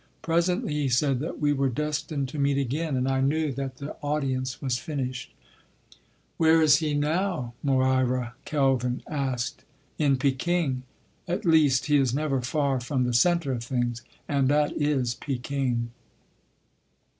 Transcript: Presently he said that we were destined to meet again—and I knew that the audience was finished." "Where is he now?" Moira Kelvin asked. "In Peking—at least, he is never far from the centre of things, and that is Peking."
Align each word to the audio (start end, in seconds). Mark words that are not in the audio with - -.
Presently 0.23 0.73
he 0.73 0.89
said 0.89 1.19
that 1.19 1.39
we 1.39 1.53
were 1.53 1.69
destined 1.69 2.27
to 2.29 2.39
meet 2.39 2.57
again—and 2.57 3.07
I 3.07 3.21
knew 3.21 3.51
that 3.51 3.75
the 3.77 3.95
audience 4.01 4.59
was 4.59 4.79
finished." 4.79 5.31
"Where 6.37 6.59
is 6.59 6.77
he 6.77 6.95
now?" 6.95 7.53
Moira 7.61 8.33
Kelvin 8.43 9.03
asked. 9.07 9.63
"In 9.99 10.17
Peking—at 10.17 11.45
least, 11.45 11.85
he 11.85 11.97
is 11.97 12.15
never 12.15 12.41
far 12.41 12.79
from 12.79 13.03
the 13.03 13.13
centre 13.13 13.51
of 13.51 13.63
things, 13.63 14.01
and 14.27 14.47
that 14.49 14.71
is 14.71 15.13
Peking." 15.13 15.91